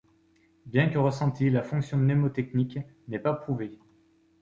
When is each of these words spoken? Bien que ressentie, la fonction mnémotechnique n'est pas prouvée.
Bien 0.65 0.89
que 0.89 0.97
ressentie, 0.97 1.51
la 1.51 1.61
fonction 1.61 1.95
mnémotechnique 1.99 2.79
n'est 3.07 3.19
pas 3.19 3.35
prouvée. 3.35 3.77